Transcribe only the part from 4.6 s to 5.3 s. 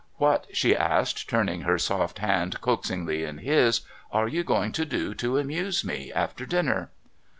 to do